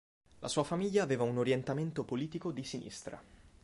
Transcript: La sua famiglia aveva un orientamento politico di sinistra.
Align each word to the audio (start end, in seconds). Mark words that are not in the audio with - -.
La 0.39 0.47
sua 0.47 0.63
famiglia 0.63 1.03
aveva 1.03 1.21
un 1.25 1.37
orientamento 1.37 2.03
politico 2.03 2.51
di 2.51 2.63
sinistra. 2.63 3.21